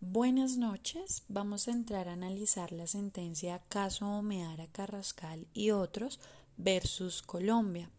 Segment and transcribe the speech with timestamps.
[0.00, 1.24] Buenas noches.
[1.26, 6.20] Vamos a entrar a analizar la sentencia Caso Omeara Carrascal y otros
[6.56, 7.90] versus Colombia.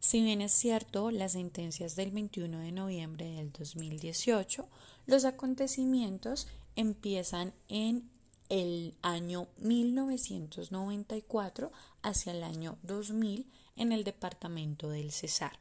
[0.00, 4.66] Si bien es cierto, las sentencias del 21 de noviembre del 2018,
[5.04, 8.08] los acontecimientos empiezan en
[8.48, 13.46] el año 1994 hacia el año 2000
[13.76, 15.58] en el departamento del Cesar.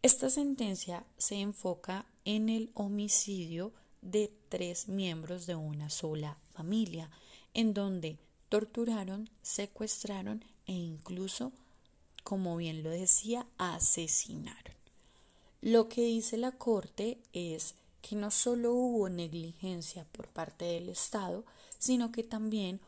[0.00, 7.10] Esta sentencia se enfoca en el homicidio de tres miembros de una sola familia,
[7.54, 11.52] en donde torturaron, secuestraron e incluso,
[12.24, 14.74] como bien lo decía, asesinaron.
[15.60, 21.44] Lo que dice la Corte es que no solo hubo negligencia por parte del Estado,
[21.78, 22.80] sino que también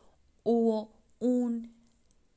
[0.43, 0.89] hubo
[1.19, 1.73] un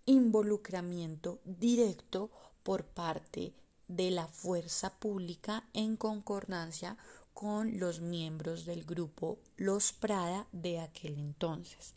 [0.04, 2.30] involucramiento directo
[2.62, 3.54] por parte
[3.88, 6.96] de la fuerza pública en concordancia
[7.36, 11.92] con los miembros del grupo Los Prada de aquel entonces.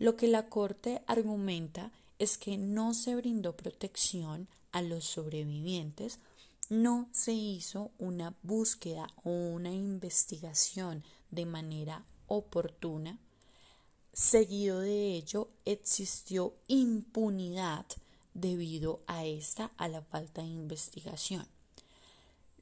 [0.00, 6.18] Lo que la Corte argumenta es que no se brindó protección a los sobrevivientes,
[6.68, 13.20] no se hizo una búsqueda o una investigación de manera oportuna,
[14.12, 17.86] seguido de ello existió impunidad
[18.34, 21.46] debido a esta, a la falta de investigación.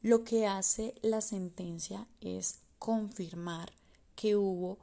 [0.02, 3.72] Lo que hace la sentencia es confirmar
[4.16, 4.78] que hubo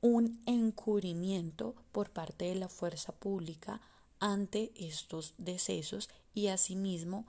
[0.00, 3.80] un encubrimiento por parte de la fuerza pública
[4.18, 7.26] ante estos decesos y asimismo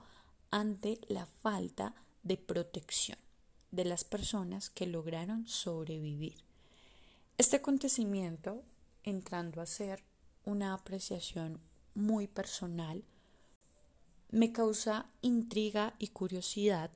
[0.49, 3.19] ante la falta de protección
[3.69, 6.43] de las personas que lograron sobrevivir.
[7.37, 8.63] Este acontecimiento,
[9.03, 10.03] entrando a ser
[10.45, 11.61] una apreciación
[11.93, 13.03] muy personal,
[14.31, 16.89] me causa intriga y curiosidad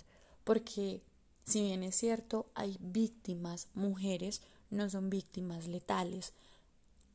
[0.44, 1.02] porque
[1.45, 6.33] si bien es cierto hay víctimas mujeres, no son víctimas letales,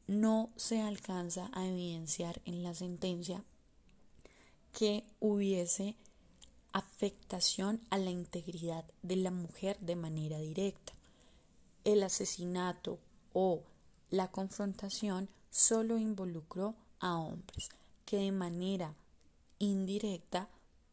[0.07, 3.45] no se alcanza a evidenciar en la sentencia
[4.73, 5.97] que hubiese
[6.73, 10.93] afectación a la integridad de la mujer de manera directa.
[11.85, 12.99] El asesinato
[13.33, 13.63] o
[14.11, 17.71] la confrontación solo involucró a hombres
[18.05, 18.95] que de manera
[19.61, 20.49] indirecta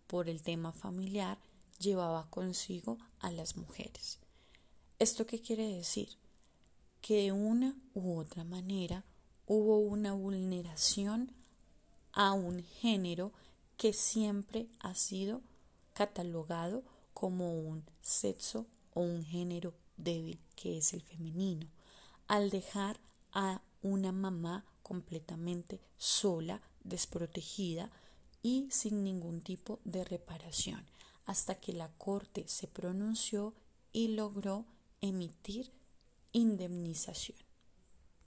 [0.05, 1.39] por el tema familiar
[1.79, 4.19] llevaba consigo a las mujeres.
[4.99, 6.09] ¿Esto qué quiere decir?
[7.01, 9.03] Que de una u otra manera
[9.47, 11.31] hubo una vulneración
[12.11, 13.31] a un género
[13.77, 15.41] que siempre ha sido
[15.93, 16.83] catalogado
[17.13, 21.67] como un sexo o un género débil, que es el femenino,
[22.27, 22.99] al dejar
[23.31, 27.91] a una mamá completamente sola, desprotegida,
[28.41, 30.85] y sin ningún tipo de reparación,
[31.25, 33.53] hasta que la Corte se pronunció
[33.91, 34.65] y logró
[35.01, 35.71] emitir
[36.31, 37.46] indemnización.